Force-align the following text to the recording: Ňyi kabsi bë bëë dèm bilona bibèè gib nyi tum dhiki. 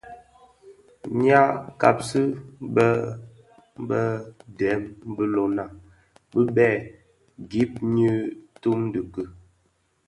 Ňyi 1.19 1.39
kabsi 1.81 2.21
bë 2.73 2.87
bëë 3.87 4.09
dèm 4.59 4.81
bilona 5.15 5.65
bibèè 6.31 6.75
gib 7.49 7.71
nyi 7.93 8.11
tum 8.61 8.79
dhiki. 8.93 9.23